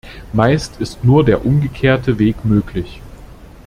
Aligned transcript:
Meist 0.33 0.81
ist 0.81 1.03
nur 1.03 1.23
der 1.23 1.45
umgekehrte 1.45 2.17
Weg 2.17 2.43
möglich. 2.43 3.03